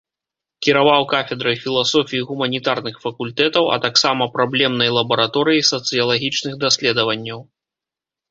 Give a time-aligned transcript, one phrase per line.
[0.67, 7.39] Кіраваў кафедрай філасофіі гуманітарных факультэтаў, а так сама праблемнай лабараторыяй сацыялагічных даследаванняў.